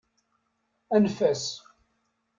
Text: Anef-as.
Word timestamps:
Anef-as. 0.95 1.43